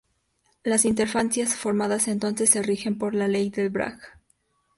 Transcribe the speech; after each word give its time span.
Las 0.63 0.85
interferencias 0.85 1.55
formadas 1.55 2.07
entonces 2.07 2.49
se 2.49 2.63
rigen 2.63 2.97
por 2.97 3.13
la 3.13 3.27
ley 3.27 3.51
de 3.51 3.69
Bragg. 3.69 3.99